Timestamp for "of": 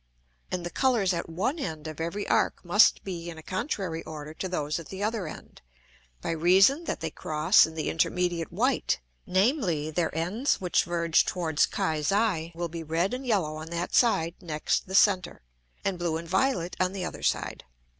1.85-2.01